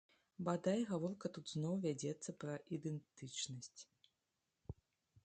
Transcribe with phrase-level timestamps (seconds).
[0.45, 3.87] Бадай, гаворка тут зноў вядзецца пра ідэнтычнасць.